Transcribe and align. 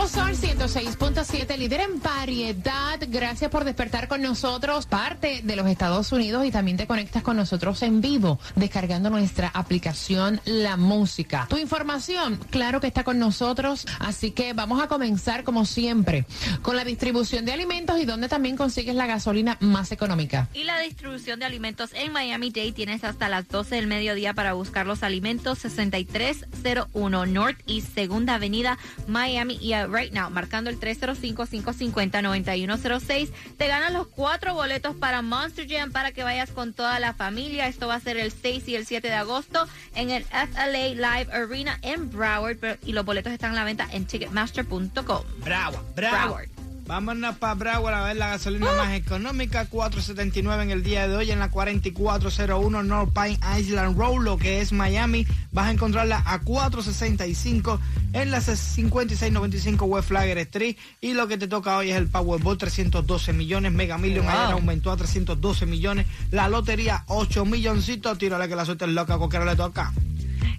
Nuevo 0.00 0.08
Sol 0.08 0.34
106.7, 0.34 1.58
líder 1.58 1.80
en 1.80 2.00
variedad. 2.00 2.98
Gracias 3.08 3.50
por 3.50 3.64
despertar 3.64 4.08
con 4.08 4.22
nosotros, 4.22 4.86
parte 4.86 5.40
de 5.42 5.56
los 5.56 5.66
Estados 5.66 6.10
Unidos 6.12 6.46
y 6.46 6.50
también 6.50 6.76
te 6.76 6.86
conectas 6.86 7.22
con 7.22 7.36
nosotros 7.36 7.82
en 7.82 8.00
vivo, 8.00 8.38
descargando 8.56 9.10
nuestra 9.10 9.48
aplicación 9.48 10.40
La 10.44 10.76
Música. 10.76 11.46
Tu 11.50 11.58
información, 11.58 12.38
claro 12.50 12.80
que 12.80 12.86
está 12.86 13.04
con 13.04 13.18
nosotros, 13.18 13.86
así 13.98 14.30
que 14.30 14.54
vamos 14.54 14.82
a 14.82 14.88
comenzar 14.88 15.44
como 15.44 15.66
siempre 15.66 16.24
con 16.62 16.76
la 16.76 16.84
distribución 16.84 17.44
de 17.44 17.52
alimentos 17.52 18.00
y 18.00 18.06
donde 18.06 18.28
también 18.28 18.56
consigues 18.56 18.94
la 18.94 19.06
gasolina 19.06 19.58
más 19.60 19.92
económica. 19.92 20.48
Y 20.54 20.64
la 20.64 20.78
distribución 20.80 21.40
de 21.40 21.46
alimentos 21.46 21.90
en 21.92 22.12
Miami-Dade 22.12 22.72
tienes 22.72 23.04
hasta 23.04 23.28
las 23.28 23.48
12 23.48 23.74
del 23.74 23.86
mediodía 23.86 24.32
para 24.32 24.54
buscar 24.54 24.86
los 24.86 25.02
alimentos 25.02 25.58
6301 25.58 27.26
North 27.26 27.58
y 27.66 27.82
Segunda 27.82 28.36
Avenida 28.36 28.78
Miami. 29.06 29.58
Y 29.60 29.74
right 29.90 30.12
now, 30.12 30.30
marcando 30.30 30.70
el 30.70 30.78
305-550-9106, 30.80 33.30
te 33.56 33.68
ganan 33.68 33.92
los 33.92 34.06
cuatro 34.08 34.54
boletos 34.54 34.96
para 34.96 35.22
Monster 35.22 35.66
Jam 35.68 35.92
para 35.92 36.10
que 36.12 36.22
vayas 36.24 36.50
con 36.50 36.72
toda 36.72 36.98
la 37.00 37.12
familia. 37.14 37.66
Esto 37.68 37.86
va 37.88 37.94
a 37.96 38.00
ser 38.00 38.16
el 38.16 38.32
6 38.32 38.66
y 38.68 38.74
el 38.76 38.86
7 38.86 39.08
de 39.08 39.14
agosto 39.14 39.66
en 39.94 40.10
el 40.10 40.24
FLA 40.24 40.88
Live 40.94 41.32
Arena 41.32 41.78
en 41.82 42.10
Broward. 42.10 42.56
pero- 42.58 42.78
y 42.84 42.92
los 42.92 43.04
boletos 43.04 43.32
están 43.32 43.52
a 43.52 43.54
la 43.54 43.64
venta 43.64 43.86
en 43.92 44.06
ticketmaster.com. 44.06 45.22
Bravo, 45.44 45.84
bravo. 45.94 46.16
Broward. 46.26 46.48
Vámonos 46.86 47.36
para 47.36 47.54
Broward 47.54 47.94
a 47.94 48.02
ver 48.04 48.16
la 48.16 48.30
gasolina 48.30 48.72
más 48.72 48.92
económica, 48.94 49.66
4.79 49.66 50.64
en 50.64 50.72
el 50.72 50.82
día 50.82 51.06
de 51.06 51.14
hoy 51.14 51.30
en 51.30 51.38
la 51.38 51.48
4401 51.48 52.82
North 52.82 53.12
Pine 53.14 53.38
Island 53.60 53.96
Road, 53.96 54.24
lo 54.24 54.36
que 54.38 54.60
es 54.60 54.72
Miami. 54.72 55.24
Vas 55.52 55.68
a 55.68 55.70
encontrarla 55.70 56.20
a 56.26 56.40
4.65 56.40 57.78
en 58.12 58.30
la 58.30 58.40
5695 58.40 59.84
West 59.84 60.08
Flagger 60.08 60.38
Street. 60.38 60.76
Y 61.00 61.14
lo 61.14 61.28
que 61.28 61.38
te 61.38 61.48
toca 61.48 61.76
hoy 61.76 61.90
es 61.90 61.96
el 61.96 62.08
Powerball, 62.08 62.58
312 62.58 63.32
millones. 63.32 63.72
Mega 63.72 63.98
Million 63.98 64.24
Wow. 64.26 64.34
ayer 64.34 64.52
aumentó 64.52 64.90
a 64.90 64.96
312 64.96 65.66
millones. 65.66 66.06
La 66.30 66.48
lotería, 66.48 67.04
8 67.08 67.44
milloncitos. 67.44 68.18
Tírale 68.18 68.48
que 68.48 68.56
la 68.56 68.64
suerte 68.64 68.84
es 68.84 68.90
loca, 68.90 69.18
cualquiera 69.18 69.44
le 69.44 69.56
toca. 69.56 69.92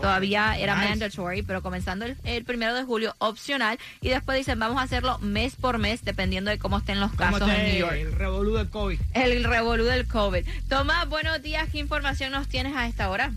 Todavía 0.00 0.56
era 0.58 0.76
nice. 0.76 0.88
mandatory, 0.88 1.42
pero 1.42 1.62
comenzando 1.62 2.06
el, 2.06 2.16
el 2.24 2.44
primero 2.44 2.74
de 2.74 2.84
julio, 2.84 3.14
opcional. 3.18 3.78
Y 4.00 4.08
después 4.08 4.38
dicen, 4.38 4.58
vamos 4.58 4.78
a 4.78 4.82
hacerlo 4.82 5.18
mes 5.18 5.56
por 5.56 5.78
mes, 5.78 6.04
dependiendo 6.04 6.50
de 6.50 6.58
cómo 6.58 6.78
estén 6.78 7.00
los 7.00 7.10
¿Cómo 7.10 7.32
casos 7.38 7.50
en 7.50 7.66
New 7.66 7.78
York. 7.78 7.92
El 7.92 8.12
revolú 8.12 8.54
del 8.54 8.70
COVID. 8.70 8.98
El 9.12 9.44
revolú 9.44 9.84
del 9.84 10.06
COVID. 10.06 10.46
Tomás, 10.68 11.08
buenos 11.08 11.42
días. 11.42 11.68
¿Qué 11.70 11.78
información 11.78 12.32
nos 12.32 12.48
tienes 12.48 12.74
a 12.76 12.86
esta 12.86 13.10
hora? 13.10 13.32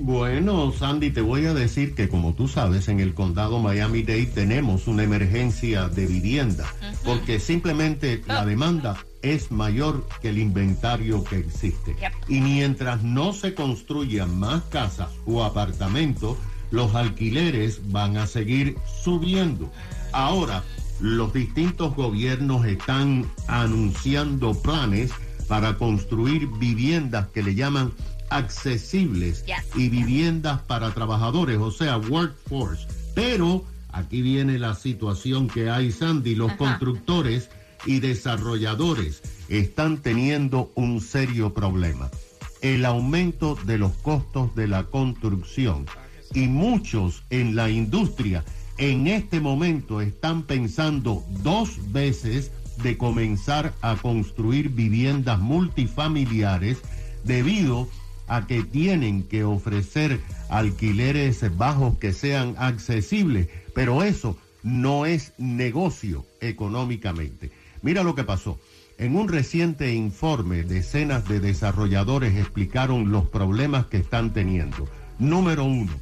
Bueno, 0.00 0.70
Sandy, 0.70 1.10
te 1.10 1.20
voy 1.20 1.46
a 1.46 1.54
decir 1.54 1.96
que 1.96 2.08
como 2.08 2.32
tú 2.32 2.46
sabes, 2.46 2.86
en 2.86 3.00
el 3.00 3.14
condado 3.14 3.58
Miami-Dade 3.58 4.26
tenemos 4.26 4.86
una 4.86 5.02
emergencia 5.02 5.88
de 5.88 6.06
vivienda, 6.06 6.72
porque 7.04 7.40
simplemente 7.40 8.22
la 8.28 8.46
demanda 8.46 8.96
es 9.22 9.50
mayor 9.50 10.06
que 10.22 10.28
el 10.28 10.38
inventario 10.38 11.24
que 11.24 11.38
existe. 11.38 11.96
Yep. 12.00 12.12
Y 12.28 12.40
mientras 12.40 13.02
no 13.02 13.32
se 13.32 13.54
construyan 13.54 14.38
más 14.38 14.62
casas 14.70 15.08
o 15.26 15.42
apartamentos, 15.42 16.36
los 16.70 16.94
alquileres 16.94 17.80
van 17.90 18.18
a 18.18 18.28
seguir 18.28 18.76
subiendo. 19.02 19.68
Ahora, 20.12 20.62
los 21.00 21.32
distintos 21.32 21.96
gobiernos 21.96 22.64
están 22.66 23.26
anunciando 23.48 24.54
planes 24.54 25.10
para 25.48 25.76
construir 25.76 26.46
viviendas 26.46 27.26
que 27.28 27.42
le 27.42 27.56
llaman 27.56 27.92
accesibles 28.30 29.44
Yes. 29.46 29.56
y 29.76 29.88
viviendas 29.88 30.60
para 30.62 30.92
trabajadores, 30.94 31.58
o 31.58 31.70
sea, 31.70 31.96
workforce. 31.98 32.86
Pero 33.14 33.64
aquí 33.92 34.22
viene 34.22 34.58
la 34.58 34.74
situación 34.74 35.48
que 35.48 35.70
hay, 35.70 35.90
Sandy. 35.92 36.34
Los 36.34 36.50
Ajá. 36.50 36.58
constructores 36.58 37.48
y 37.86 38.00
desarrolladores 38.00 39.22
están 39.48 39.98
teniendo 39.98 40.70
un 40.74 41.00
serio 41.00 41.54
problema. 41.54 42.10
El 42.60 42.84
aumento 42.84 43.56
de 43.66 43.78
los 43.78 43.92
costos 43.92 44.54
de 44.56 44.66
la 44.68 44.84
construcción. 44.84 45.86
Y 46.34 46.46
muchos 46.48 47.22
en 47.30 47.56
la 47.56 47.70
industria 47.70 48.44
en 48.76 49.06
este 49.06 49.40
momento 49.40 50.00
están 50.00 50.42
pensando 50.42 51.24
dos 51.42 51.70
veces 51.92 52.50
de 52.82 52.96
comenzar 52.98 53.74
a 53.80 53.96
construir 53.96 54.68
viviendas 54.68 55.40
multifamiliares 55.40 56.78
debido 57.24 57.88
a 58.28 58.46
que 58.46 58.62
tienen 58.62 59.22
que 59.22 59.44
ofrecer 59.44 60.20
alquileres 60.48 61.56
bajos 61.56 61.98
que 61.98 62.12
sean 62.12 62.54
accesibles, 62.58 63.48
pero 63.74 64.02
eso 64.02 64.36
no 64.62 65.06
es 65.06 65.32
negocio 65.38 66.26
económicamente. 66.40 67.50
Mira 67.82 68.02
lo 68.02 68.14
que 68.14 68.24
pasó. 68.24 68.58
En 68.98 69.14
un 69.14 69.28
reciente 69.28 69.94
informe, 69.94 70.64
decenas 70.64 71.28
de 71.28 71.38
desarrolladores 71.38 72.36
explicaron 72.36 73.12
los 73.12 73.28
problemas 73.28 73.86
que 73.86 73.98
están 73.98 74.32
teniendo. 74.32 74.88
Número 75.20 75.64
uno, 75.64 75.92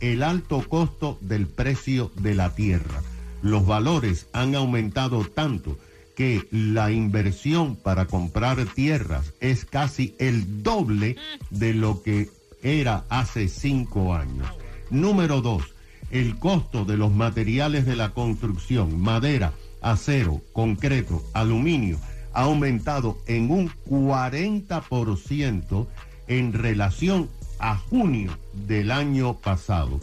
el 0.00 0.22
alto 0.22 0.62
costo 0.68 1.18
del 1.20 1.48
precio 1.48 2.12
de 2.16 2.34
la 2.34 2.54
tierra. 2.54 3.02
Los 3.42 3.66
valores 3.66 4.28
han 4.32 4.54
aumentado 4.54 5.24
tanto 5.24 5.76
que 6.14 6.46
la 6.50 6.90
inversión 6.90 7.76
para 7.76 8.06
comprar 8.06 8.64
tierras 8.66 9.32
es 9.40 9.64
casi 9.64 10.14
el 10.18 10.62
doble 10.62 11.16
de 11.50 11.74
lo 11.74 12.02
que 12.02 12.30
era 12.62 13.04
hace 13.08 13.48
cinco 13.48 14.14
años. 14.14 14.46
Número 14.90 15.40
dos, 15.40 15.62
el 16.10 16.38
costo 16.38 16.84
de 16.84 16.96
los 16.96 17.12
materiales 17.12 17.86
de 17.86 17.96
la 17.96 18.10
construcción, 18.10 19.00
madera, 19.00 19.52
acero, 19.82 20.40
concreto, 20.52 21.22
aluminio, 21.32 21.98
ha 22.32 22.42
aumentado 22.42 23.18
en 23.26 23.50
un 23.50 23.70
40% 23.88 25.86
en 26.26 26.52
relación 26.52 27.28
a 27.58 27.76
junio 27.76 28.36
del 28.52 28.90
año 28.90 29.34
pasado. 29.34 30.00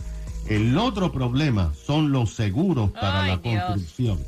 El 0.47 0.77
otro 0.77 1.11
problema 1.11 1.73
son 1.85 2.11
los 2.11 2.33
seguros 2.33 2.91
para 2.91 3.23
Ay, 3.23 3.29
la 3.31 3.37
Dios. 3.37 3.63
construcción 3.63 4.19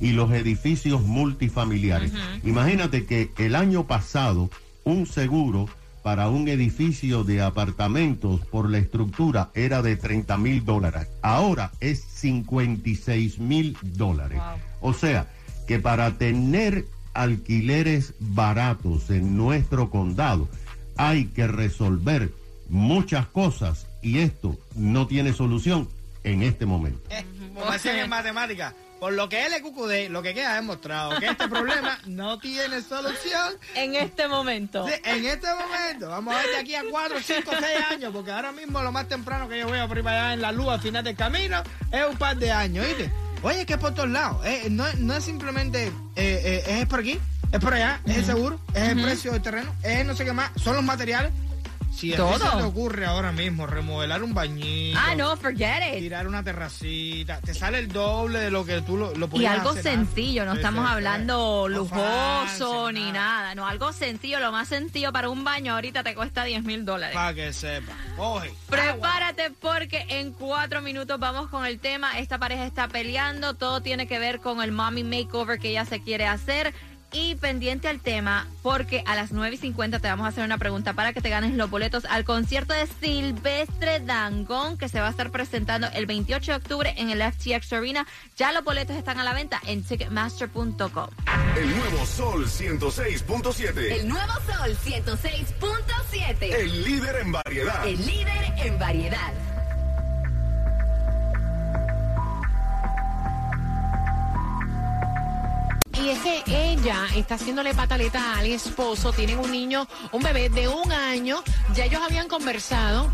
y 0.00 0.12
los 0.12 0.30
edificios 0.32 1.02
multifamiliares. 1.02 2.12
Imagínate 2.44 3.04
que 3.06 3.30
el 3.38 3.54
año 3.54 3.86
pasado 3.86 4.50
un 4.84 5.06
seguro 5.06 5.68
para 6.02 6.28
un 6.28 6.48
edificio 6.48 7.24
de 7.24 7.42
apartamentos 7.42 8.40
por 8.46 8.70
la 8.70 8.78
estructura 8.78 9.50
era 9.54 9.82
de 9.82 9.96
30 9.96 10.38
mil 10.38 10.64
dólares. 10.64 11.08
Ahora 11.22 11.72
es 11.80 12.00
56 12.00 13.38
mil 13.38 13.76
dólares. 13.82 14.40
O 14.80 14.94
sea, 14.94 15.26
que 15.66 15.78
para 15.78 16.16
tener 16.16 16.86
alquileres 17.12 18.14
baratos 18.20 19.10
en 19.10 19.36
nuestro 19.36 19.90
condado 19.90 20.48
hay 20.96 21.26
que 21.26 21.46
resolver 21.46 22.32
muchas 22.68 23.26
cosas 23.26 23.86
y 24.02 24.18
esto 24.18 24.56
no 24.76 25.06
tiene 25.06 25.32
solución 25.32 25.88
en 26.24 26.42
este 26.42 26.64
momento. 26.64 27.00
Eh, 27.10 27.24
como 27.54 27.70
decían 27.70 27.98
en 27.98 28.08
matemáticas, 28.08 28.74
por 28.98 29.12
lo 29.12 29.28
que 29.28 29.46
él 29.46 29.52
es 29.52 29.62
QQD, 29.62 30.10
lo 30.10 30.22
que 30.22 30.34
queda 30.34 30.54
demostrado 30.54 31.18
que 31.18 31.26
este 31.26 31.48
problema 31.48 31.98
no 32.06 32.38
tiene 32.38 32.82
solución 32.82 33.54
En 33.74 33.94
este 33.94 34.28
momento. 34.28 34.86
Sí, 34.86 34.94
en 35.04 35.24
este 35.24 35.48
momento, 35.54 36.08
vamos 36.08 36.34
a 36.34 36.38
ver 36.38 36.50
de 36.50 36.56
aquí 36.56 36.74
a 36.74 36.82
4, 36.88 37.18
5, 37.20 37.50
6 37.58 37.62
años, 37.90 38.12
porque 38.12 38.32
ahora 38.32 38.52
mismo 38.52 38.82
lo 38.82 38.92
más 38.92 39.08
temprano 39.08 39.48
que 39.48 39.58
yo 39.58 39.66
por 39.66 39.96
ahí 39.96 40.02
para 40.02 40.24
allá 40.24 40.34
en 40.34 40.42
la 40.42 40.52
luz 40.52 40.68
al 40.68 40.80
final 40.80 41.04
del 41.04 41.16
camino 41.16 41.62
es 41.92 42.04
un 42.08 42.16
par 42.16 42.36
de 42.36 42.50
años, 42.50 42.86
¿viste? 42.86 43.10
Oye, 43.42 43.64
que 43.66 43.74
es 43.74 43.78
por 43.78 43.94
todos 43.94 44.08
lados, 44.08 44.44
eh, 44.44 44.66
no, 44.68 44.84
no 44.98 45.14
es 45.14 45.24
simplemente, 45.24 45.86
eh, 45.86 45.92
eh, 46.16 46.80
es 46.80 46.86
por 46.86 47.00
aquí, 47.00 47.20
es 47.52 47.60
por 47.60 47.72
allá, 47.72 48.00
es 48.04 48.18
el 48.18 48.24
seguro, 48.24 48.60
es 48.74 48.88
el 48.88 49.00
precio 49.00 49.32
del 49.32 49.42
terreno, 49.42 49.72
es 49.84 50.04
no 50.04 50.16
sé 50.16 50.24
qué 50.24 50.32
más, 50.32 50.50
son 50.56 50.74
los 50.74 50.84
materiales. 50.84 51.32
Si 51.98 52.14
a 52.14 52.16
ti 52.16 52.22
se 52.34 52.56
te 52.56 52.62
ocurre 52.62 53.06
ahora 53.06 53.32
mismo 53.32 53.66
remodelar 53.66 54.22
un 54.22 54.32
bañito, 54.34 54.98
Ah, 55.02 55.14
no, 55.16 55.36
forget 55.36 55.94
it. 55.94 55.98
tirar 55.98 56.28
una 56.28 56.42
terracita, 56.44 57.40
te 57.40 57.54
sale 57.54 57.78
el 57.78 57.88
doble 57.88 58.38
de 58.38 58.50
lo 58.50 58.64
que 58.64 58.80
tú 58.82 58.96
lo, 58.96 59.14
lo 59.14 59.28
Y 59.32 59.46
algo 59.46 59.70
hacer 59.70 59.82
sencillo, 59.82 60.44
no 60.44 60.52
estamos 60.54 60.80
Sí, 60.80 60.86
sí, 60.86 60.88
sí. 60.88 60.94
hablando 60.94 61.68
lujoso 61.68 62.92
ni 62.92 63.10
nada. 63.12 63.54
No, 63.54 63.66
algo 63.66 63.92
sencillo, 63.92 64.38
lo 64.40 64.52
más 64.52 64.68
sencillo 64.68 65.12
para 65.12 65.28
un 65.28 65.44
baño 65.44 65.74
ahorita 65.74 66.02
te 66.02 66.14
cuesta 66.14 66.44
10 66.44 66.62
mil 66.64 66.84
dólares. 66.84 67.14
Para 67.14 67.34
que 67.34 67.52
sepa. 67.52 67.92
Coge. 68.16 68.52
Prepárate 68.68 69.50
porque 69.60 70.04
en 70.08 70.32
cuatro 70.32 70.82
minutos 70.82 71.18
vamos 71.18 71.48
con 71.48 71.66
el 71.66 71.78
tema. 71.80 72.18
Esta 72.18 72.38
pareja 72.38 72.64
está 72.66 72.88
peleando, 72.88 73.54
todo 73.54 73.80
tiene 73.82 74.06
que 74.06 74.18
ver 74.18 74.40
con 74.40 74.62
el 74.62 74.72
mommy 74.72 75.02
makeover 75.04 75.58
que 75.58 75.70
ella 75.70 75.84
se 75.84 76.00
quiere 76.00 76.26
hacer. 76.26 76.72
Y 77.12 77.36
pendiente 77.36 77.88
al 77.88 78.00
tema, 78.00 78.46
porque 78.62 79.02
a 79.06 79.14
las 79.14 79.32
9 79.32 79.54
y 79.54 79.58
50 79.58 79.98
te 79.98 80.08
vamos 80.08 80.26
a 80.26 80.28
hacer 80.28 80.44
una 80.44 80.58
pregunta 80.58 80.92
para 80.92 81.12
que 81.12 81.22
te 81.22 81.30
ganes 81.30 81.54
los 81.54 81.70
boletos 81.70 82.04
al 82.04 82.24
concierto 82.24 82.74
de 82.74 82.86
Silvestre 83.00 84.00
Dangón, 84.00 84.76
que 84.76 84.90
se 84.90 85.00
va 85.00 85.06
a 85.06 85.10
estar 85.10 85.30
presentando 85.30 85.86
el 85.94 86.04
28 86.04 86.52
de 86.52 86.56
octubre 86.56 86.94
en 86.98 87.08
el 87.08 87.22
FTX 87.22 87.72
Arena. 87.72 88.06
Ya 88.36 88.52
los 88.52 88.62
boletos 88.62 88.96
están 88.96 89.18
a 89.18 89.24
la 89.24 89.32
venta 89.32 89.60
en 89.66 89.82
ticketmaster.com. 89.82 91.08
El 91.56 91.76
nuevo 91.76 92.06
Sol 92.06 92.46
106.7. 92.46 93.78
El 93.78 94.08
nuevo 94.08 94.32
Sol 94.46 94.76
106.7. 94.84 96.42
El 96.42 96.84
líder 96.84 97.16
en 97.16 97.32
variedad. 97.32 97.86
El 97.86 98.04
líder 98.04 98.54
en 98.58 98.78
variedad. 98.78 99.47
Está 107.14 107.34
haciéndole 107.34 107.74
pataleta 107.74 108.38
al 108.38 108.46
esposo. 108.46 109.12
Tienen 109.12 109.38
un 109.38 109.50
niño, 109.50 109.86
un 110.12 110.22
bebé 110.22 110.48
de 110.48 110.68
un 110.68 110.90
año. 110.92 111.42
Ya 111.74 111.84
ellos 111.84 112.00
habían 112.02 112.28
conversado. 112.28 113.10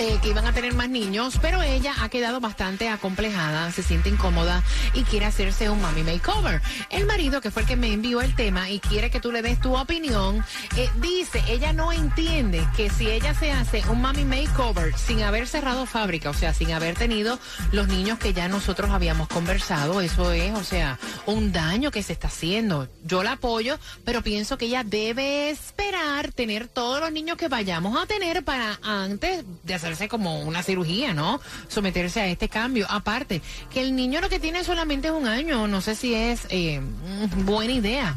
Eh, 0.00 0.18
que 0.22 0.30
iban 0.30 0.46
a 0.46 0.54
tener 0.54 0.72
más 0.72 0.88
niños, 0.88 1.38
pero 1.42 1.60
ella 1.60 1.92
ha 2.00 2.08
quedado 2.08 2.40
bastante 2.40 2.88
acomplejada, 2.88 3.70
se 3.70 3.82
siente 3.82 4.08
incómoda 4.08 4.62
y 4.94 5.02
quiere 5.02 5.26
hacerse 5.26 5.68
un 5.68 5.82
mami 5.82 6.02
makeover. 6.02 6.62
El 6.88 7.04
marido, 7.04 7.42
que 7.42 7.50
fue 7.50 7.62
el 7.62 7.68
que 7.68 7.76
me 7.76 7.92
envió 7.92 8.22
el 8.22 8.34
tema 8.34 8.70
y 8.70 8.80
quiere 8.80 9.10
que 9.10 9.20
tú 9.20 9.30
le 9.30 9.42
des 9.42 9.60
tu 9.60 9.76
opinión, 9.76 10.42
eh, 10.78 10.88
dice, 11.02 11.44
ella 11.48 11.74
no 11.74 11.92
entiende 11.92 12.66
que 12.74 12.88
si 12.88 13.10
ella 13.10 13.34
se 13.34 13.52
hace 13.52 13.82
un 13.90 14.00
mami 14.00 14.24
makeover 14.24 14.96
sin 14.96 15.22
haber 15.22 15.46
cerrado 15.46 15.84
fábrica, 15.84 16.30
o 16.30 16.34
sea, 16.34 16.54
sin 16.54 16.72
haber 16.72 16.94
tenido 16.94 17.38
los 17.70 17.86
niños 17.86 18.18
que 18.18 18.32
ya 18.32 18.48
nosotros 18.48 18.90
habíamos 18.92 19.28
conversado, 19.28 20.00
eso 20.00 20.32
es, 20.32 20.54
o 20.54 20.64
sea, 20.64 20.98
un 21.26 21.52
daño 21.52 21.90
que 21.90 22.02
se 22.02 22.14
está 22.14 22.28
haciendo. 22.28 22.88
Yo 23.04 23.22
la 23.22 23.32
apoyo, 23.32 23.78
pero 24.06 24.22
pienso 24.22 24.56
que 24.56 24.64
ella 24.64 24.82
debe 24.82 25.50
esperar 25.50 26.32
tener 26.32 26.68
todos 26.68 27.00
los 27.00 27.12
niños 27.12 27.36
que 27.36 27.48
vayamos 27.48 28.02
a 28.02 28.06
tener 28.06 28.44
para 28.44 28.78
antes 28.82 29.44
de 29.62 29.74
como 30.08 30.40
una 30.40 30.62
cirugía, 30.62 31.14
¿no? 31.14 31.40
Someterse 31.68 32.20
a 32.20 32.26
este 32.26 32.48
cambio. 32.48 32.86
Aparte, 32.88 33.42
que 33.72 33.82
el 33.82 33.94
niño 33.94 34.20
lo 34.20 34.28
que 34.28 34.38
tiene 34.38 34.64
solamente 34.64 35.08
es 35.08 35.14
un 35.14 35.26
año, 35.26 35.66
no 35.66 35.80
sé 35.80 35.94
si 35.94 36.14
es 36.14 36.46
eh, 36.50 36.80
mm, 36.80 37.44
buena 37.44 37.72
idea 37.72 38.16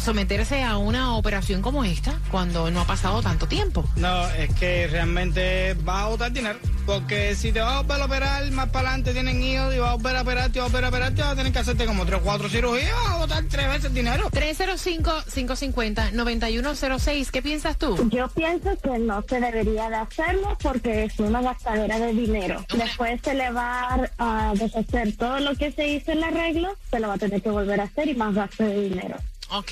someterse 0.00 0.62
a 0.62 0.78
una 0.78 1.16
operación 1.16 1.62
como 1.62 1.84
esta 1.84 2.18
cuando 2.30 2.70
no 2.70 2.80
ha 2.80 2.86
pasado 2.86 3.22
tanto 3.22 3.46
tiempo. 3.46 3.84
No, 3.96 4.26
es 4.30 4.52
que 4.54 4.86
realmente 4.88 5.74
vas 5.82 6.04
a 6.04 6.08
botar 6.08 6.32
dinero. 6.32 6.58
Porque 6.86 7.34
si 7.34 7.52
te 7.52 7.60
vas 7.60 7.72
a 7.72 7.82
volver 7.82 8.00
a 8.00 8.04
operar, 8.06 8.50
más 8.52 8.68
para 8.68 8.90
adelante 8.90 9.12
tienen 9.12 9.42
hijos 9.42 9.74
y 9.74 9.78
vas 9.78 9.90
a 9.90 9.94
volver 9.94 10.16
a 10.16 10.22
operar, 10.22 10.52
te 10.52 10.60
vas 10.60 10.68
a 10.68 10.72
volver 10.72 10.84
a 10.84 10.88
operar, 10.88 11.12
te 11.14 11.22
vas 11.22 11.32
a 11.32 11.36
tener 11.36 11.52
que 11.52 11.58
hacerte 11.58 11.84
como 11.84 12.06
tres 12.06 12.20
o 12.20 12.22
cuatro 12.22 12.48
cirugías, 12.48 12.94
vas 13.04 13.12
a 13.12 13.16
botar 13.16 13.44
tres 13.50 13.68
veces 13.68 13.92
dinero. 13.92 14.30
305-550-9106. 14.30 17.30
¿Qué 17.30 17.42
piensas 17.42 17.76
tú? 17.76 18.08
Yo 18.10 18.28
pienso 18.28 18.76
que 18.78 18.98
no 18.98 19.24
se 19.28 19.40
debería 19.40 19.88
de 19.88 19.96
hacerlo 19.96 20.56
porque 20.62 21.04
es 21.04 21.18
una 21.18 21.42
gastadera 21.42 21.98
de 21.98 22.12
dinero. 22.12 22.64
Después 22.76 23.20
se 23.22 23.34
le 23.34 23.50
va 23.50 24.08
a 24.18 24.52
deshacer 24.54 25.16
todo 25.16 25.40
lo 25.40 25.54
que 25.56 25.72
se 25.72 25.88
hizo 25.88 26.12
en 26.12 26.18
el 26.18 26.24
arreglo, 26.24 26.76
se 26.90 27.00
lo 27.00 27.08
va 27.08 27.14
a 27.14 27.18
tener 27.18 27.42
que 27.42 27.50
volver 27.50 27.80
a 27.80 27.84
hacer 27.84 28.08
y 28.08 28.14
más 28.14 28.34
gasto 28.34 28.64
de 28.64 28.88
dinero. 28.88 29.16
Ok, 29.48 29.70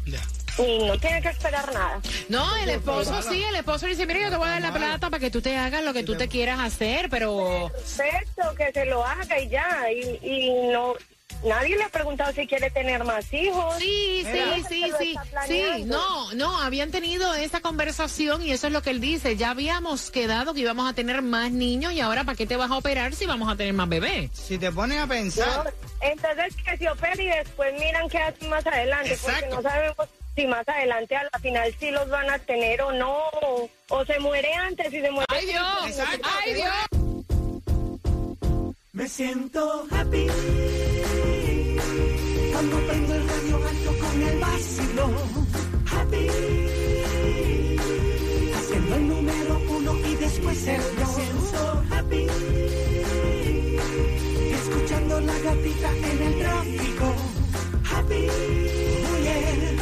y 0.59 0.79
no 0.87 0.99
tiene 0.99 1.23
que 1.23 1.29
esperar 1.29 1.73
nada. 1.73 2.01
No, 2.29 2.57
el 2.57 2.71
esposo 2.71 3.23
sí, 3.23 3.43
el 3.43 3.57
esposo 3.57 3.87
dice, 3.87 4.07
mira, 4.07 4.21
yo 4.21 4.31
te 4.31 4.37
voy 4.37 4.49
a 4.49 4.53
dar 4.53 4.63
la 4.63 4.73
plata 4.73 5.11
para 5.11 5.21
que 5.21 5.31
tú 5.31 5.41
te 5.41 5.57
hagas 5.57 5.83
lo 5.83 5.93
que 5.93 6.05
tú 6.05 6.15
te 6.17 6.29
quieras 6.29 6.61
hacer, 6.61 7.09
pero... 7.11 7.71
Perfecto, 7.97 8.55
que 8.57 8.71
se 8.73 8.85
lo 8.85 9.05
haga 9.05 9.41
y 9.41 9.49
ya. 9.49 9.91
Y, 9.91 10.19
y 10.23 10.51
no, 10.73 10.95
nadie 11.45 11.77
le 11.77 11.85
ha 11.85 11.89
preguntado 11.89 12.33
si 12.33 12.47
quiere 12.47 12.71
tener 12.71 13.05
más 13.05 13.33
hijos. 13.33 13.77
Sí, 13.79 14.25
sí, 14.25 14.65
sí, 14.69 14.85
sí, 14.99 15.17
sí, 15.47 15.85
no, 15.87 16.33
no, 16.35 16.59
habían 16.61 16.91
tenido 16.91 17.35
esa 17.35 17.61
conversación 17.61 18.43
y 18.43 18.53
eso 18.53 18.67
es 18.67 18.73
lo 18.73 18.83
que 18.83 18.91
él 18.91 19.01
dice, 19.01 19.37
ya 19.37 19.51
habíamos 19.51 20.11
quedado 20.11 20.55
que 20.55 20.61
íbamos 20.61 20.89
a 20.89 20.95
tener 20.95 21.23
más 21.23 21.51
niños 21.51 21.93
y 21.93 22.01
ahora 22.01 22.25
¿para 22.25 22.37
qué 22.37 22.47
te 22.47 22.57
vas 22.57 22.71
a 22.71 22.77
operar 22.77 23.15
si 23.15 23.27
vamos 23.27 23.51
a 23.53 23.57
tener 23.57 23.73
más 23.75 23.89
bebés? 23.89 24.31
Si 24.33 24.59
te 24.59 24.71
pones 24.73 24.99
a 24.99 25.03
No, 25.03 25.09
pensar, 25.09 25.73
entonces 26.01 26.55
que 26.65 26.77
se 26.77 26.91
opere 26.91 27.23
y 27.25 27.29
después 27.29 27.73
miran 27.79 28.09
qué 28.09 28.19
hacen 28.19 28.49
más 28.51 28.67
adelante, 28.67 29.19
porque 29.23 29.47
no 29.51 29.63
sabemos 29.63 30.09
si 30.35 30.47
más 30.47 30.67
adelante 30.69 31.15
a 31.17 31.25
la 31.25 31.39
final 31.41 31.75
sí 31.79 31.91
los 31.91 32.09
van 32.09 32.31
a 32.31 32.39
tener 32.39 32.81
o 32.83 32.93
no, 32.93 33.17
o, 33.43 33.69
o 33.89 34.05
se 34.05 34.19
muere 34.19 34.53
antes 34.55 34.93
y 34.93 35.01
se 35.01 35.11
muere 35.11 35.27
¡Ay 35.29 35.47
Dios! 35.47 35.87
Exacto. 35.87 36.29
¡Ay 36.45 36.55
Dios! 36.55 36.73
Me 38.93 39.09
siento 39.09 39.87
happy 39.91 40.27
cuando 42.63 42.87
prendo 42.87 43.15
el 43.15 43.29
radio 43.29 43.57
alto 43.57 43.99
con 43.99 44.23
el 44.23 44.39
vacilo. 44.39 45.11
Happy 45.91 46.29
haciendo 48.55 48.95
el 48.95 49.09
número 49.09 49.61
uno 49.69 49.99
y 50.07 50.15
después 50.17 50.67
el 50.69 50.81
dos. 50.97 51.17
Happy 51.91 52.27
escuchando 54.53 55.21
la 55.21 55.39
gatita 55.41 55.91
en 55.97 56.23
el 56.23 56.39
tráfico. 56.39 57.15
Happy 57.91 58.27
muy 59.09 59.21
bien 59.23 59.79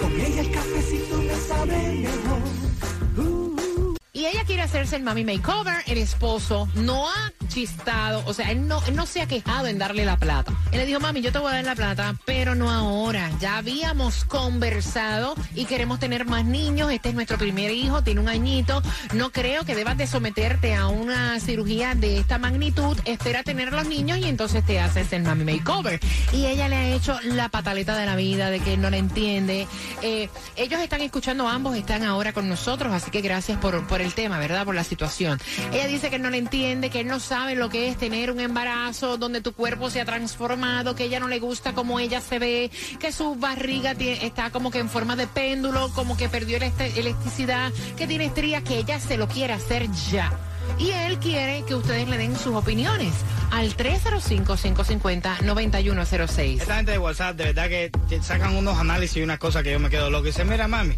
con 0.00 0.20
ella 0.20 0.40
el 0.42 0.50
cafecito 0.52 1.16
me 1.16 1.34
sabe 1.34 2.06
mejor. 2.06 3.26
Uh, 3.26 3.96
Y 4.12 4.26
ella 4.26 4.44
quiere 4.44 4.62
hacerse 4.62 4.96
el 4.96 5.02
mami 5.02 5.24
makeover, 5.24 5.82
el 5.86 5.98
esposo 5.98 6.68
no 6.74 7.08
ha 7.08 7.32
chistado, 7.50 8.22
o 8.24 8.32
sea, 8.32 8.50
él 8.50 8.66
no, 8.66 8.80
no 8.92 9.04
se 9.04 9.20
ha 9.20 9.26
quejado 9.26 9.66
en 9.66 9.78
darle 9.78 10.04
la 10.04 10.16
plata. 10.16 10.52
Él 10.72 10.78
le 10.78 10.86
dijo, 10.86 11.00
mami, 11.00 11.20
yo 11.20 11.32
te 11.32 11.38
voy 11.38 11.50
a 11.50 11.56
dar 11.56 11.64
la 11.64 11.74
plata, 11.74 12.14
pero 12.24 12.54
no 12.54 12.70
ahora. 12.70 13.30
Ya 13.40 13.58
habíamos 13.58 14.24
conversado 14.24 15.34
y 15.54 15.66
queremos 15.66 15.98
tener 15.98 16.24
más 16.24 16.44
niños. 16.44 16.90
Este 16.90 17.10
es 17.10 17.14
nuestro 17.14 17.36
primer 17.36 17.72
hijo, 17.72 18.02
tiene 18.02 18.20
un 18.20 18.28
añito. 18.28 18.82
No 19.12 19.30
creo 19.30 19.64
que 19.64 19.74
debas 19.74 19.98
de 19.98 20.06
someterte 20.06 20.74
a 20.74 20.86
una 20.86 21.38
cirugía 21.40 21.94
de 21.94 22.18
esta 22.18 22.38
magnitud. 22.38 22.96
Espera 23.04 23.42
tener 23.42 23.72
los 23.72 23.86
niños 23.86 24.18
y 24.18 24.24
entonces 24.24 24.64
te 24.64 24.80
haces 24.80 25.12
el 25.12 25.22
mami 25.24 25.44
makeover. 25.44 26.00
Y 26.32 26.46
ella 26.46 26.68
le 26.68 26.76
ha 26.76 26.88
hecho 26.94 27.18
la 27.24 27.48
pataleta 27.48 27.96
de 27.96 28.06
la 28.06 28.16
vida, 28.16 28.50
de 28.50 28.60
que 28.60 28.76
no 28.76 28.90
la 28.90 28.96
entiende. 28.96 29.66
Eh, 30.02 30.28
ellos 30.56 30.80
están 30.80 31.02
escuchando, 31.02 31.48
ambos 31.48 31.76
están 31.76 32.04
ahora 32.04 32.32
con 32.32 32.48
nosotros, 32.48 32.92
así 32.92 33.10
que 33.10 33.20
gracias 33.20 33.58
por, 33.58 33.86
por 33.88 34.00
el 34.00 34.14
tema, 34.14 34.38
¿verdad? 34.38 34.64
Por 34.64 34.76
la 34.76 34.84
situación. 34.84 35.40
Ella 35.72 35.88
dice 35.88 36.10
que 36.10 36.20
no 36.20 36.30
le 36.30 36.38
entiende, 36.38 36.90
que 36.90 37.00
él 37.00 37.08
no 37.08 37.18
sabe 37.18 37.39
sabe 37.40 37.54
lo 37.54 37.70
que 37.70 37.88
es 37.88 37.96
tener 37.96 38.30
un 38.30 38.38
embarazo 38.38 39.16
donde 39.16 39.40
tu 39.40 39.54
cuerpo 39.54 39.88
se 39.88 40.02
ha 40.02 40.04
transformado, 40.04 40.94
que 40.94 41.04
ella 41.04 41.20
no 41.20 41.26
le 41.28 41.38
gusta 41.38 41.72
cómo 41.72 41.98
ella 41.98 42.20
se 42.20 42.38
ve, 42.38 42.70
que 42.98 43.12
su 43.12 43.34
barriga 43.36 43.94
tie- 43.94 44.18
está 44.22 44.50
como 44.50 44.70
que 44.70 44.78
en 44.78 44.90
forma 44.90 45.16
de 45.16 45.26
péndulo, 45.26 45.88
como 45.94 46.18
que 46.18 46.28
perdió 46.28 46.58
elast- 46.58 46.98
elasticidad, 46.98 47.72
que 47.96 48.06
tiene 48.06 48.26
estrías, 48.26 48.62
que 48.62 48.76
ella 48.76 49.00
se 49.00 49.16
lo 49.16 49.26
quiere 49.26 49.54
hacer 49.54 49.86
ya. 50.12 50.30
Y 50.78 50.90
él 50.90 51.18
quiere 51.18 51.64
que 51.66 51.74
ustedes 51.74 52.06
le 52.08 52.18
den 52.18 52.36
sus 52.36 52.54
opiniones 52.54 53.12
al 53.50 53.74
305-550-9106. 53.74 56.60
Esta 56.60 56.76
gente 56.76 56.92
de 56.92 56.98
WhatsApp, 56.98 57.36
de 57.36 57.44
verdad 57.52 57.68
que 57.68 57.90
sacan 58.22 58.56
unos 58.56 58.78
análisis 58.78 59.16
y 59.16 59.22
unas 59.22 59.38
cosas 59.38 59.62
que 59.62 59.72
yo 59.72 59.80
me 59.80 59.90
quedo 59.90 60.10
loco. 60.10 60.24
Y 60.26 60.30
dice, 60.30 60.44
mira, 60.44 60.68
mami, 60.68 60.94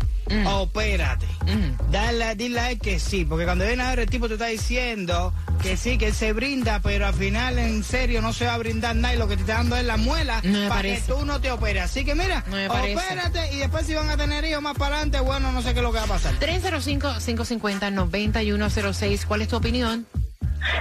opérate. 0.46 1.26
Dale, 1.90 2.34
dile 2.34 2.60
a 2.60 2.70
él 2.72 2.78
que 2.78 2.98
sí, 3.00 3.24
porque 3.24 3.44
cuando 3.44 3.64
viene 3.64 3.82
a 3.82 3.90
ver 3.90 4.00
el 4.00 4.10
tipo 4.10 4.28
te 4.28 4.34
está 4.34 4.46
diciendo 4.46 5.32
que 5.62 5.76
sí, 5.76 5.96
que 5.96 6.12
se 6.12 6.32
brinda, 6.32 6.80
pero 6.80 7.06
al 7.06 7.14
final 7.14 7.56
en 7.58 7.84
serio 7.84 8.20
no 8.20 8.32
se 8.32 8.46
va 8.46 8.54
a 8.54 8.58
brindar 8.58 8.96
nada 8.96 9.14
y 9.14 9.18
lo 9.18 9.28
que 9.28 9.36
te 9.36 9.42
está 9.42 9.54
dando 9.54 9.76
es 9.76 9.84
la 9.84 9.96
muela 9.96 10.40
No 10.42 10.68
para 10.68 10.82
que 10.82 11.00
tú 11.06 11.24
no 11.24 11.40
te 11.40 11.52
operes. 11.52 11.84
Así 11.84 12.04
que 12.04 12.16
mira, 12.16 12.44
No 12.48 12.56
opérate 12.66 13.54
y 13.54 13.58
después 13.58 13.86
si 13.86 13.94
van 13.94 14.10
a 14.10 14.16
tener 14.16 14.44
hijos 14.44 14.60
más 14.62 14.76
para 14.76 14.96
adelante, 14.96 15.20
bueno, 15.20 15.52
no 15.52 15.62
sé 15.62 15.72
qué 15.72 15.78
es 15.78 15.84
lo 15.84 15.92
que 15.92 15.98
va 15.98 16.04
a 16.04 16.08
pasar. 16.08 16.34
305-550-9106. 16.40 19.24
¿Cuál 19.26 19.42
es 19.42 19.48
tu 19.48 19.56
opinión? 19.56 20.06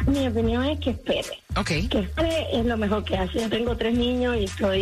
Mi 0.07 0.27
opinión 0.27 0.63
es 0.65 0.79
que 0.79 0.91
espere. 0.91 1.41
Ok. 1.55 1.67
Que 1.89 1.99
espere 1.99 2.47
es 2.53 2.65
lo 2.65 2.77
mejor 2.77 3.03
que 3.03 3.17
hace. 3.17 3.41
Yo 3.41 3.49
tengo 3.49 3.75
tres 3.75 3.93
niños 3.93 4.37
y 4.37 4.45
estoy, 4.45 4.81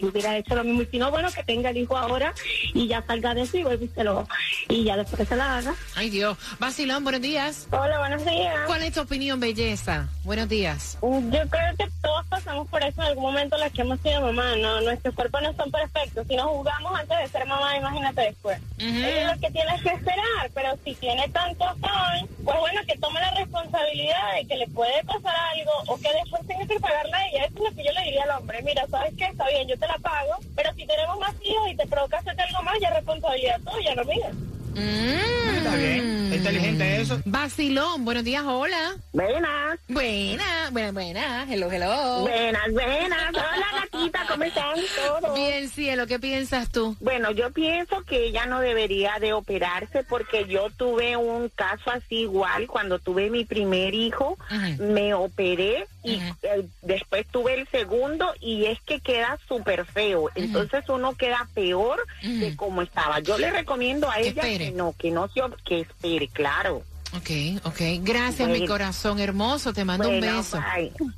y, 0.00 0.04
hubiera 0.04 0.36
hecho 0.36 0.54
lo 0.54 0.64
mismo. 0.64 0.82
Y 0.82 0.86
si 0.86 0.98
no, 0.98 1.10
bueno, 1.10 1.30
que 1.30 1.42
tenga 1.44 1.70
el 1.70 1.76
hijo 1.76 1.96
ahora 1.96 2.32
y 2.74 2.86
ya 2.86 3.02
salga 3.06 3.34
de 3.34 3.42
eso 3.42 3.58
y 3.58 3.64
vuelve 3.64 3.84
y 3.86 3.88
se 3.88 4.04
lo, 4.04 4.26
y 4.68 4.84
ya 4.84 4.96
después 4.96 5.20
que 5.20 5.26
se 5.26 5.36
la 5.36 5.58
haga. 5.58 5.74
Ay, 5.94 6.10
Dios. 6.10 6.38
Vacilón, 6.58 7.04
buenos 7.04 7.20
días. 7.20 7.68
Hola, 7.70 7.98
buenos 7.98 8.24
días. 8.24 8.54
¿Cuál 8.66 8.82
es 8.82 8.92
tu 8.92 9.00
opinión, 9.00 9.40
belleza? 9.40 10.08
Buenos 10.24 10.48
días. 10.48 10.98
Yo 11.02 11.20
creo 11.30 11.76
que 11.78 11.88
todos 12.02 12.26
pasamos 12.28 12.68
por 12.68 12.82
eso 12.82 13.00
en 13.02 13.08
algún 13.08 13.24
momento 13.24 13.56
las 13.58 13.72
que 13.72 13.82
hemos 13.82 14.00
sido 14.00 14.20
mamá, 14.20 14.56
¿no? 14.56 14.80
Nuestros 14.80 15.14
cuerpos 15.14 15.42
no 15.42 15.52
son 15.54 15.70
perfectos. 15.70 16.26
Si 16.28 16.36
nos 16.36 16.46
jugamos 16.46 16.98
antes 16.98 17.18
de 17.18 17.28
ser 17.28 17.46
mamá, 17.46 17.76
imagínate 17.76 18.22
después. 18.22 18.58
Es 18.78 19.26
lo 19.26 19.40
que 19.40 19.50
tienes 19.50 19.82
que 19.82 19.88
esperar, 19.90 20.50
pero 20.54 20.78
si 20.84 20.94
tiene 20.94 21.28
tantos 21.28 21.68
años, 21.82 22.28
pues 22.44 22.58
bueno, 22.58 22.80
que 22.86 22.98
tome 22.98 23.20
la 23.20 23.32
responsabilidad 23.76 24.34
de 24.36 24.46
que 24.46 24.56
le 24.56 24.66
puede 24.68 25.04
pasar 25.04 25.34
algo 25.54 25.70
o 25.88 25.96
que 25.98 26.08
después 26.12 26.46
tenga 26.46 26.66
que 26.66 26.80
pagarla 26.80 27.16
a 27.16 27.28
ella. 27.28 27.44
Eso 27.44 27.54
es 27.56 27.70
lo 27.70 27.76
que 27.76 27.84
yo 27.84 27.92
le 27.92 28.02
diría 28.04 28.22
al 28.24 28.30
hombre. 28.30 28.62
Mira, 28.62 28.86
¿sabes 28.90 29.12
qué? 29.16 29.24
Está 29.26 29.48
bien, 29.48 29.68
yo 29.68 29.78
te 29.78 29.86
la 29.86 29.98
pago, 29.98 30.36
pero 30.54 30.74
si 30.74 30.86
tenemos 30.86 31.18
más 31.18 31.34
hijos 31.42 31.70
y 31.70 31.76
te 31.76 31.86
provoca 31.86 32.18
hacerte 32.18 32.42
algo 32.42 32.62
más, 32.62 32.74
ya 32.80 32.88
es 32.88 32.94
responsabilidad 32.94 33.60
tuya, 33.60 33.94
no 33.94 34.04
mía. 34.04 34.30
Mm. 34.74 35.56
Está 35.56 35.76
bien, 35.76 36.32
inteligente 36.34 37.00
eso. 37.00 37.20
Vacilón, 37.24 38.04
buenos 38.04 38.24
días, 38.24 38.42
hola. 38.46 38.96
Buenas, 39.12 39.78
Buena, 39.88 40.70
buena, 40.70 40.92
buena. 40.92 41.46
Hello, 41.48 41.70
hello. 41.70 42.22
buenas, 42.22 42.72
buenas. 42.72 43.30
Hola, 43.30 43.88
¿cómo 44.28 44.44
están 44.44 44.76
todos? 45.20 45.34
Bien, 45.34 45.68
cielo, 45.68 46.06
¿qué 46.06 46.18
piensas 46.18 46.70
tú? 46.70 46.96
Bueno, 47.00 47.30
yo 47.30 47.50
pienso 47.52 48.02
que 48.04 48.26
ella 48.26 48.46
no 48.46 48.60
debería 48.60 49.14
de 49.20 49.32
operarse 49.32 50.04
porque 50.04 50.46
yo 50.46 50.70
tuve 50.70 51.16
un 51.16 51.48
caso 51.50 51.90
así 51.90 52.20
igual 52.20 52.66
cuando 52.66 52.98
tuve 52.98 53.30
mi 53.30 53.44
primer 53.44 53.94
hijo, 53.94 54.36
me 54.78 55.14
operé 55.14 55.86
y 56.02 56.14
eh, 56.42 56.66
después 56.82 57.26
tuve 57.28 57.54
el 57.54 57.68
segundo 57.68 58.32
y 58.40 58.66
es 58.66 58.80
que 58.82 59.00
queda 59.00 59.38
súper 59.48 59.84
feo, 59.84 60.30
entonces 60.34 60.88
uno 60.88 61.14
queda 61.16 61.48
peor 61.54 61.98
de 62.22 62.54
como 62.56 62.82
estaba. 62.82 63.20
Yo 63.20 63.38
le 63.38 63.50
recomiendo 63.50 64.10
a 64.10 64.14
Que 64.16 64.28
ella 64.28 64.42
espere. 64.42 64.66
que 64.66 64.70
no, 64.72 64.94
que 64.98 65.10
no 65.10 65.28
se 65.28 65.40
que 65.64 65.80
espere, 65.80 66.28
claro. 66.28 66.82
Ok, 67.14 67.30
ok. 67.64 67.80
Gracias, 68.02 68.48
mi 68.48 68.66
corazón 68.66 69.20
hermoso. 69.20 69.72
Te 69.72 69.84
mando 69.84 70.08
un 70.08 70.20
beso. 70.20 70.60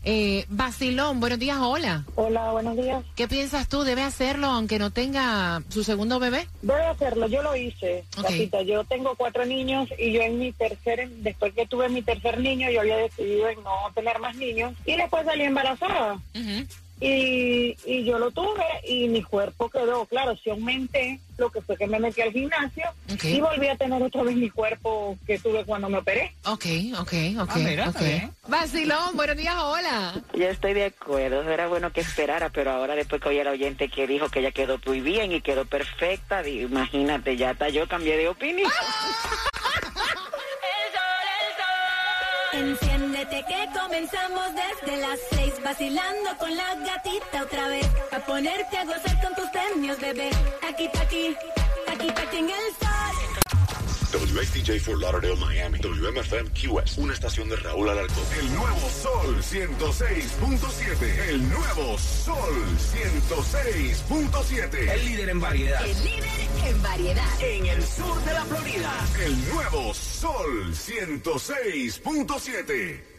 Eh, 0.04 0.44
Vacilón, 0.48 1.20
buenos 1.20 1.38
días, 1.38 1.58
hola. 1.60 2.04
Hola, 2.14 2.50
buenos 2.52 2.76
días. 2.76 3.02
¿Qué 3.16 3.26
piensas 3.26 3.68
tú? 3.68 3.82
¿Debe 3.82 4.02
hacerlo 4.02 4.48
aunque 4.48 4.78
no 4.78 4.90
tenga 4.90 5.62
su 5.68 5.84
segundo 5.84 6.18
bebé? 6.18 6.46
A 6.68 6.90
hacerlo, 6.90 7.26
yo 7.28 7.42
lo 7.42 7.56
hice. 7.56 8.04
Ok. 8.16 8.24
Gatita. 8.24 8.62
Yo 8.62 8.84
tengo 8.84 9.14
cuatro 9.16 9.44
niños 9.44 9.88
y 9.98 10.12
yo 10.12 10.20
en 10.22 10.38
mi 10.38 10.52
tercer, 10.52 11.08
después 11.08 11.54
que 11.54 11.66
tuve 11.66 11.88
mi 11.88 12.02
tercer 12.02 12.38
niño, 12.38 12.70
yo 12.70 12.80
había 12.80 12.96
decidido 12.96 13.48
en 13.48 13.62
no 13.62 13.72
tener 13.94 14.18
más 14.18 14.36
niños 14.36 14.74
y 14.84 14.96
después 14.96 15.24
salí 15.24 15.44
embarazada. 15.44 16.20
Y, 17.00 17.76
y 17.86 18.04
yo 18.04 18.18
lo 18.18 18.30
tuve 18.32 18.64
y 18.84 19.06
mi 19.06 19.22
cuerpo 19.22 19.68
quedó, 19.70 20.04
claro, 20.06 20.36
si 20.36 20.50
aumenté, 20.50 21.20
lo 21.36 21.48
que 21.50 21.62
fue 21.62 21.76
que 21.76 21.86
me 21.86 22.00
metí 22.00 22.20
al 22.20 22.32
gimnasio 22.32 22.82
y 23.22 23.40
volví 23.40 23.68
a 23.68 23.76
tener 23.76 24.02
otra 24.02 24.24
vez 24.24 24.34
mi 24.34 24.50
cuerpo 24.50 25.16
que 25.24 25.38
tuve 25.38 25.64
cuando 25.64 25.88
me 25.88 25.98
operé. 25.98 26.32
Ok, 26.46 26.66
ok, 26.98 27.12
ok. 27.38 27.48
Ah, 27.50 27.58
mira, 27.58 27.84
está 27.84 27.90
ok. 28.00 28.04
bien. 28.04 28.32
Vacilón, 28.48 29.16
buenos 29.16 29.36
días, 29.36 29.54
hola. 29.62 30.14
Yo 30.34 30.48
estoy 30.48 30.74
de 30.74 30.86
acuerdo, 30.86 31.42
era 31.48 31.68
bueno 31.68 31.92
que 31.92 32.00
esperara, 32.00 32.48
pero 32.50 32.72
ahora 32.72 32.96
después 32.96 33.22
que 33.22 33.28
oí 33.28 33.38
al 33.38 33.46
oyente 33.46 33.88
que 33.88 34.08
dijo 34.08 34.28
que 34.28 34.40
ella 34.40 34.50
quedó 34.50 34.80
muy 34.84 35.00
bien 35.00 35.30
y 35.30 35.40
quedó 35.40 35.64
perfecta, 35.66 36.42
di- 36.42 36.62
imagínate, 36.62 37.36
ya 37.36 37.50
hasta 37.50 37.68
yo 37.68 37.86
cambié 37.86 38.16
de 38.16 38.28
opinión. 38.28 38.68
Enciéndete 38.70 39.47
comenzamos 43.98 44.54
desde 44.54 44.94
las 44.98 45.18
seis 45.30 45.54
vacilando 45.64 46.30
con 46.38 46.56
la 46.56 46.76
gatita 46.76 47.42
otra 47.42 47.66
vez 47.66 47.84
a 48.12 48.20
ponerte 48.20 48.78
a 48.78 48.84
gozar 48.84 49.20
con 49.20 49.34
tus 49.34 49.50
premios 49.50 49.98
bebé 49.98 50.30
aquí 50.62 50.88
aquí 51.00 51.36
aquí 51.88 52.08
aquí 52.08 52.36
en 52.36 52.48
el 52.48 52.72
sol 52.78 52.88
WXTJ 54.10 54.80
for 54.80 54.98
Lauderdale, 54.98 55.36
Miami. 55.36 55.78
WMFM 55.80 56.50
QS. 56.52 56.96
Una 56.96 57.12
estación 57.12 57.50
de 57.50 57.56
Raúl 57.56 57.90
Alarcón. 57.90 58.24
El 58.40 58.54
nuevo 58.54 58.88
Sol 58.88 59.36
106.7. 59.36 61.28
El 61.28 61.46
nuevo 61.46 61.98
Sol 61.98 62.54
106.7. 62.94 64.92
El 64.92 65.04
líder 65.04 65.28
en 65.28 65.40
variedad. 65.40 65.84
El 65.84 66.04
líder 66.04 66.24
en 66.68 66.82
variedad. 66.82 67.42
En 67.42 67.66
el 67.66 67.82
sur 67.82 68.18
de 68.24 68.32
la 68.32 68.46
Florida. 68.46 68.94
El 69.22 69.46
nuevo 69.50 69.92
Sol 69.92 70.72
106.7. 70.72 73.17